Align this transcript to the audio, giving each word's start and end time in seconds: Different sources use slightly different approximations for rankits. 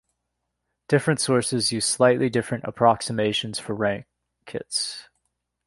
Different 0.87 1.19
sources 1.21 1.71
use 1.71 1.85
slightly 1.85 2.27
different 2.27 2.63
approximations 2.63 3.59
for 3.59 3.75
rankits. 3.77 5.03